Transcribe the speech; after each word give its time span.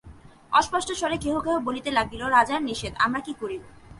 অস্পষ্ট 0.51 0.89
স্বরে 0.91 1.17
কেহ 1.17 1.35
কেহ 1.45 1.55
বলিতে 1.67 1.89
লাগিল, 1.91 2.21
রাজার 2.27 2.61
নিষেধ, 2.63 2.93
আমরা 3.05 3.19
কী 3.25 3.33
করিব! 3.41 3.61